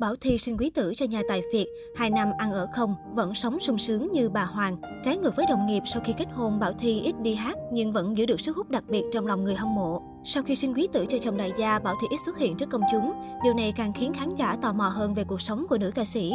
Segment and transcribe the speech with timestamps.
[0.00, 3.34] Bảo Thi sinh quý tử cho nhà tài phiệt, hai năm ăn ở không, vẫn
[3.34, 4.76] sống sung sướng như bà Hoàng.
[5.02, 7.92] Trái ngược với đồng nghiệp, sau khi kết hôn, Bảo Thi ít đi hát nhưng
[7.92, 10.02] vẫn giữ được sức hút đặc biệt trong lòng người hâm mộ.
[10.24, 12.70] Sau khi sinh quý tử cho chồng đại gia, Bảo Thi ít xuất hiện trước
[12.70, 13.12] công chúng.
[13.44, 16.04] Điều này càng khiến khán giả tò mò hơn về cuộc sống của nữ ca
[16.04, 16.32] sĩ.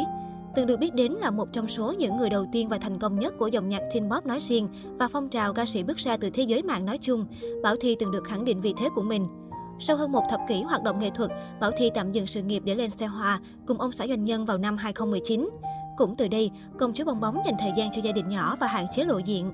[0.56, 3.18] Từng được biết đến là một trong số những người đầu tiên và thành công
[3.18, 6.16] nhất của dòng nhạc teen pop nói riêng và phong trào ca sĩ bước ra
[6.16, 7.26] từ thế giới mạng nói chung,
[7.62, 9.26] Bảo Thi từng được khẳng định vị thế của mình.
[9.78, 11.30] Sau hơn một thập kỷ hoạt động nghệ thuật,
[11.60, 14.46] Bảo Thi tạm dừng sự nghiệp để lên xe hoa cùng ông xã doanh nhân
[14.46, 15.50] vào năm 2019.
[15.96, 18.66] Cũng từ đây, công chúa bong bóng dành thời gian cho gia đình nhỏ và
[18.66, 19.52] hạn chế lộ diện.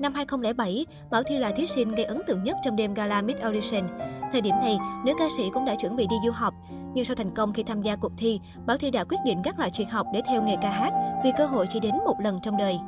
[0.00, 3.36] Năm 2007, Bảo Thi là thí sinh gây ấn tượng nhất trong đêm gala Mid
[3.36, 3.82] Audition.
[4.32, 6.54] Thời điểm này, nữ ca sĩ cũng đã chuẩn bị đi du học.
[6.94, 9.58] Nhưng sau thành công khi tham gia cuộc thi, Bảo Thi đã quyết định gác
[9.58, 10.92] lại chuyện học để theo nghề ca hát
[11.24, 12.78] vì cơ hội chỉ đến một lần trong đời.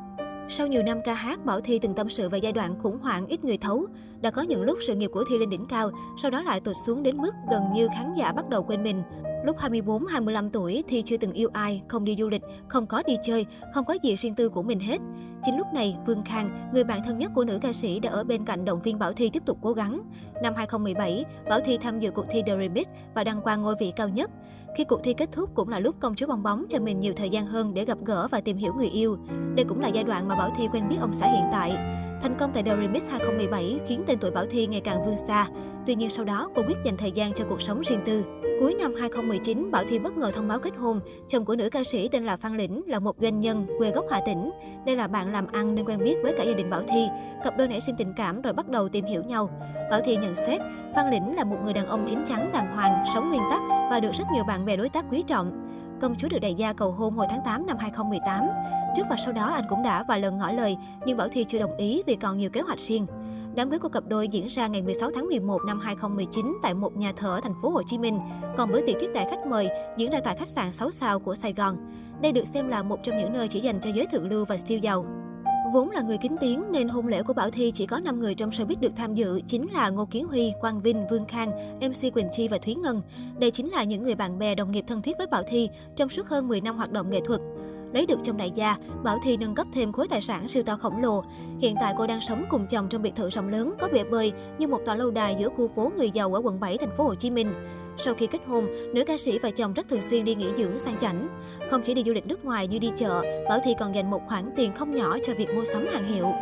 [0.51, 3.27] Sau nhiều năm ca hát, Bảo Thi từng tâm sự về giai đoạn khủng hoảng
[3.27, 3.87] ít người thấu.
[4.21, 5.91] Đã có những lúc sự nghiệp của Thi lên đỉnh cao,
[6.23, 9.03] sau đó lại tụt xuống đến mức gần như khán giả bắt đầu quên mình.
[9.45, 13.17] Lúc 24-25 tuổi thì chưa từng yêu ai, không đi du lịch, không có đi
[13.23, 14.99] chơi, không có gì riêng tư của mình hết.
[15.43, 18.25] Chính lúc này, Vương Khang, người bạn thân nhất của nữ ca sĩ đã ở
[18.25, 20.01] bên cạnh động viên Bảo Thi tiếp tục cố gắng.
[20.43, 23.93] Năm 2017, Bảo Thi tham dự cuộc thi The Remix và đăng quang ngôi vị
[23.97, 24.31] cao nhất.
[24.77, 27.13] Khi cuộc thi kết thúc cũng là lúc công chúa bong bóng cho mình nhiều
[27.17, 29.17] thời gian hơn để gặp gỡ và tìm hiểu người yêu.
[29.55, 31.71] Đây cũng là giai đoạn mà Bảo Thi quen biết ông xã hiện tại.
[32.23, 35.47] Thành công tại The Remix 2017 khiến tên tuổi Bảo Thi ngày càng vươn xa.
[35.87, 38.25] Tuy nhiên sau đó, cô quyết dành thời gian cho cuộc sống riêng tư.
[38.61, 41.01] Cuối năm 2019, Bảo Thi bất ngờ thông báo kết hôn.
[41.29, 44.05] Chồng của nữ ca sĩ tên là Phan Lĩnh là một doanh nhân quê gốc
[44.11, 44.51] Hà Tĩnh.
[44.87, 47.09] Đây là bạn làm ăn nên quen biết với cả gia đình Bảo Thi.
[47.45, 49.51] Cặp đôi nảy sinh tình cảm rồi bắt đầu tìm hiểu nhau.
[49.91, 50.61] Bảo Thi nhận xét,
[50.95, 54.01] Phan Lĩnh là một người đàn ông chính chắn, đàng hoàng, sống nguyên tắc và
[54.01, 55.69] được rất nhiều bạn bè đối tác quý trọng.
[56.01, 58.49] Công chúa được đại gia cầu hôn hồi tháng 8 năm 2018.
[58.97, 61.59] Trước và sau đó anh cũng đã vài lần ngỏ lời, nhưng Bảo Thi chưa
[61.59, 63.07] đồng ý vì còn nhiều kế hoạch riêng.
[63.59, 66.97] Đám cưới của cặp đôi diễn ra ngày 16 tháng 11 năm 2019 tại một
[66.97, 68.19] nhà thờ ở thành phố Hồ Chí Minh.
[68.57, 71.35] Còn bữa tiệc tiếp đãi khách mời diễn ra tại khách sạn 6 sao của
[71.35, 71.77] Sài Gòn.
[72.23, 74.57] Đây được xem là một trong những nơi chỉ dành cho giới thượng lưu và
[74.59, 75.07] siêu giàu.
[75.73, 78.35] Vốn là người kính tiếng nên hôn lễ của Bảo Thi chỉ có 5 người
[78.35, 82.15] trong showbiz được tham dự, chính là Ngô Kiến Huy, Quang Vinh, Vương Khang, MC
[82.15, 83.03] Quỳnh Chi và Thúy Ngân.
[83.39, 86.09] Đây chính là những người bạn bè đồng nghiệp thân thiết với Bảo Thi trong
[86.09, 87.41] suốt hơn 10 năm hoạt động nghệ thuật.
[87.93, 90.77] Lấy được trong đại gia, Bảo Thi nâng cấp thêm khối tài sản siêu to
[90.77, 91.25] khổng lồ.
[91.61, 94.33] Hiện tại cô đang sống cùng chồng trong biệt thự rộng lớn, có bể bơi
[94.59, 97.05] như một tòa lâu đài giữa khu phố người giàu ở quận 7 thành phố
[97.05, 97.53] Hồ Chí Minh.
[97.97, 100.79] Sau khi kết hôn, nữ ca sĩ và chồng rất thường xuyên đi nghỉ dưỡng
[100.79, 101.29] sang chảnh.
[101.71, 104.23] Không chỉ đi du lịch nước ngoài như đi chợ, Bảo Thi còn dành một
[104.27, 106.33] khoản tiền không nhỏ cho việc mua sắm hàng hiệu.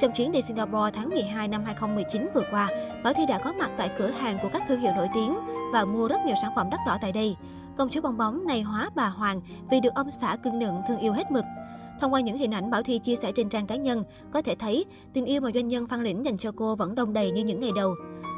[0.00, 2.68] Trong chuyến đi Singapore tháng 12 năm 2019 vừa qua,
[3.04, 5.36] Bảo Thi đã có mặt tại cửa hàng của các thương hiệu nổi tiếng
[5.72, 7.36] và mua rất nhiều sản phẩm đắt đỏ tại đây.
[7.76, 10.98] Công chúa bong bóng này hóa bà Hoàng vì được ông xã cưng nựng thương
[10.98, 11.44] yêu hết mực.
[12.00, 14.54] Thông qua những hình ảnh Bảo Thi chia sẻ trên trang cá nhân, có thể
[14.58, 17.44] thấy tình yêu mà doanh nhân Phan Lĩnh dành cho cô vẫn đông đầy như
[17.44, 17.94] những ngày đầu.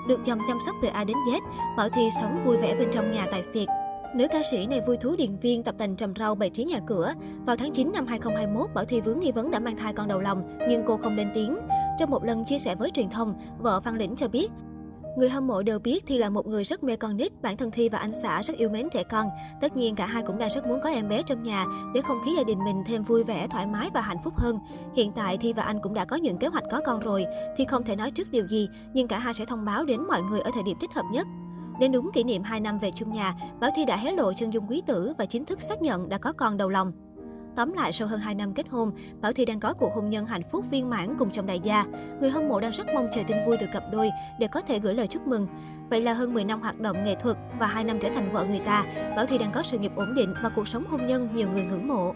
[0.08, 1.40] Được chồng chăm sóc từ A đến Z,
[1.76, 3.66] Bảo Thi sống vui vẻ bên trong nhà tại Việt.
[4.14, 6.80] Nữ ca sĩ này vui thú điền viên tập tành trồng rau bày trí nhà
[6.86, 7.12] cửa.
[7.46, 10.20] Vào tháng 9 năm 2021, Bảo Thi vướng nghi vấn đã mang thai con đầu
[10.20, 11.58] lòng, nhưng cô không lên tiếng.
[11.98, 14.48] Trong một lần chia sẻ với truyền thông, vợ Phan Lĩnh cho biết,
[15.18, 17.70] Người hâm mộ đều biết Thi là một người rất mê con nít, bản thân
[17.70, 19.26] Thi và anh xã rất yêu mến trẻ con.
[19.60, 22.18] Tất nhiên cả hai cũng đang rất muốn có em bé trong nhà để không
[22.24, 24.58] khí gia đình mình thêm vui vẻ, thoải mái và hạnh phúc hơn.
[24.96, 27.64] Hiện tại Thi và anh cũng đã có những kế hoạch có con rồi, Thi
[27.64, 30.40] không thể nói trước điều gì, nhưng cả hai sẽ thông báo đến mọi người
[30.40, 31.26] ở thời điểm thích hợp nhất.
[31.80, 34.52] Đến đúng kỷ niệm 2 năm về chung nhà, Bảo Thi đã hé lộ chân
[34.52, 36.92] dung quý tử và chính thức xác nhận đã có con đầu lòng.
[37.58, 40.26] Tóm lại, sau hơn 2 năm kết hôn, Bảo Thy đang có cuộc hôn nhân
[40.26, 41.84] hạnh phúc viên mãn cùng chồng đại gia.
[42.20, 44.10] Người hâm mộ đang rất mong chờ tin vui từ cặp đôi
[44.40, 45.46] để có thể gửi lời chúc mừng.
[45.90, 48.44] Vậy là hơn 10 năm hoạt động nghệ thuật và 2 năm trở thành vợ
[48.44, 48.84] người ta,
[49.16, 51.64] Bảo Thy đang có sự nghiệp ổn định và cuộc sống hôn nhân nhiều người
[51.64, 52.14] ngưỡng mộ.